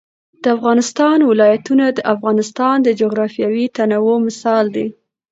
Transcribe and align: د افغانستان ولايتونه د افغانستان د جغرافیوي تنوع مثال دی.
د 0.43 0.45
افغانستان 0.55 1.17
ولايتونه 1.31 1.85
د 1.91 1.99
افغانستان 2.13 2.75
د 2.83 2.87
جغرافیوي 3.01 3.65
تنوع 3.77 4.15
مثال 4.27 4.65
دی. 4.75 4.87